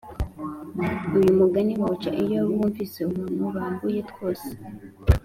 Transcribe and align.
uyu 1.17 1.29
mugani 1.39 1.73
bawuca 1.79 2.09
iyo 2.23 2.39
bumvise 2.49 2.97
umuntu 3.09 3.43
bambuye 3.55 3.99
twose 4.11 4.49